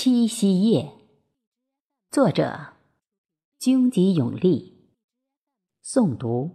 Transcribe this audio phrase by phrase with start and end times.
[0.00, 0.92] 七夕夜，
[2.08, 2.74] 作者：
[3.58, 4.76] 军吉永利，
[5.84, 6.52] 诵读：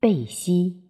[0.00, 0.82] 贝西。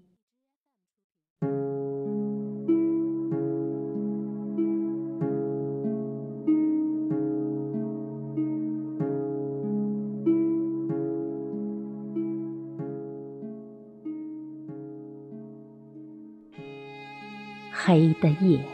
[17.70, 18.64] 黑的夜，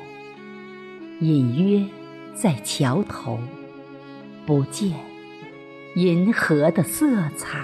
[1.21, 2.06] 隐约
[2.37, 3.41] 在桥头，
[4.45, 4.93] 不见
[5.95, 7.59] 银河的色彩，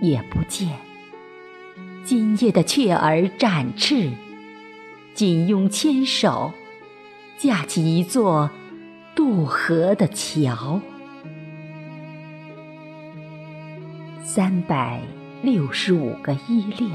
[0.00, 0.68] 也不见
[2.04, 4.12] 今夜的雀儿展翅，
[5.14, 6.52] 紧拥牵手，
[7.36, 8.48] 架起一座
[9.16, 10.80] 渡河的桥。
[14.22, 15.02] 三百
[15.42, 16.92] 六十五个依恋，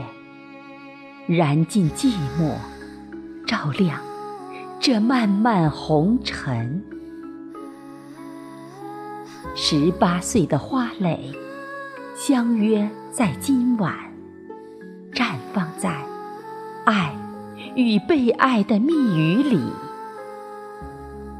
[1.27, 2.55] 燃尽寂寞，
[3.45, 4.06] 照亮
[4.79, 6.83] 这漫漫红尘。
[9.55, 11.31] 十八岁的花蕾，
[12.15, 13.95] 相约在今晚，
[15.11, 16.05] 绽放在
[16.85, 17.13] 爱
[17.75, 19.59] 与被爱的蜜语里。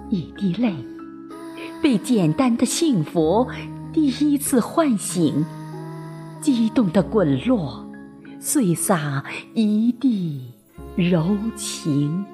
[0.09, 0.73] 一滴泪，
[1.81, 3.47] 被简单的幸福
[3.93, 5.45] 第一次唤醒。
[6.41, 7.85] 激动的滚落，
[8.39, 10.53] 碎洒一地
[10.95, 12.25] 柔情。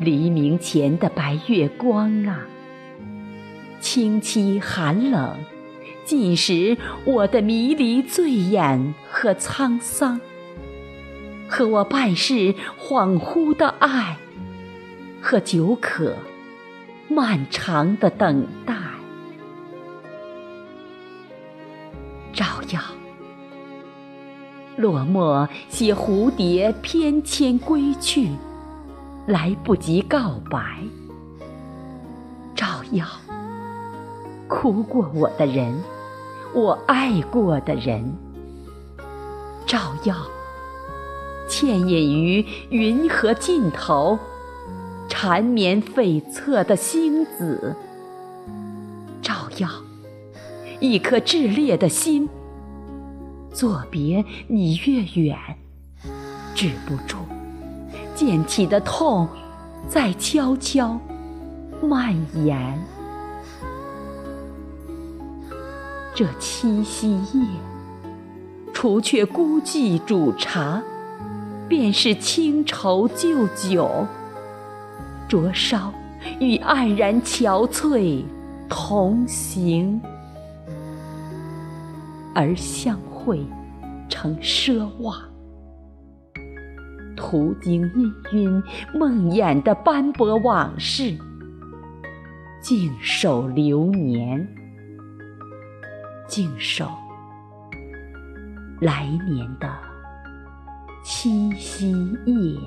[0.00, 2.46] 黎明前的白月光啊，
[3.82, 5.36] 清凄寒冷，
[6.06, 10.18] 浸湿我的迷离醉眼和沧桑，
[11.46, 14.16] 和我半世恍惚的爱，
[15.20, 16.16] 和久可
[17.06, 18.74] 漫长的等待。
[22.32, 22.80] 照耀，
[24.78, 28.30] 落寞携蝴蝶翩跹归去，
[29.30, 30.78] 来不及告白。
[32.54, 33.06] 照耀，
[34.48, 35.82] 哭过我的人，
[36.52, 38.12] 我爱过的人。
[39.64, 40.16] 照耀，
[41.48, 44.18] 倩影于云河尽头，
[45.08, 47.76] 缠绵悱恻的星子。
[49.22, 49.68] 照耀。
[50.80, 52.26] 一颗炽烈的心，
[53.52, 55.38] 作别你越远，
[56.54, 57.18] 止不住
[58.20, 59.26] 溅起的痛，
[59.88, 61.00] 在悄悄
[61.82, 62.78] 蔓延。
[66.14, 67.46] 这七夕夜，
[68.74, 70.82] 除却孤寂煮茶，
[71.66, 74.06] 便是清愁旧酒，
[75.26, 75.90] 灼烧
[76.40, 78.22] 与黯然憔悴
[78.68, 79.98] 同行。
[82.34, 83.40] 而相会
[84.10, 85.16] 成奢望，
[87.20, 88.62] 途经氤氲
[88.98, 91.14] 梦魇的斑驳往事，
[92.62, 94.48] 静守流年，
[96.26, 96.88] 静守
[98.80, 99.70] 来年的
[101.04, 101.92] 七夕
[102.24, 102.58] 夜。